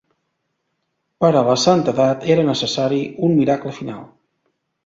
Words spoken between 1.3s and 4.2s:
a la santedat era necessari un miracle final.